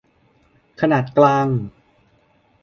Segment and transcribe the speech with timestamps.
[0.81, 1.47] ขนาดกลาง